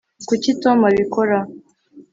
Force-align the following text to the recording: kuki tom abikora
kuki 0.27 0.51
tom 0.63 0.77
abikora 0.89 1.37